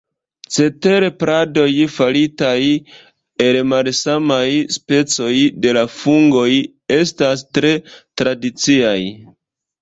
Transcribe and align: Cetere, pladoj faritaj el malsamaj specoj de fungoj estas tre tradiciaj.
Cetere, 0.53 1.09
pladoj 1.23 1.65
faritaj 1.97 2.61
el 3.47 3.57
malsamaj 3.73 4.47
specoj 4.79 5.29
de 5.67 5.85
fungoj 5.99 6.49
estas 6.97 7.45
tre 7.59 7.73
tradiciaj. 7.93 8.99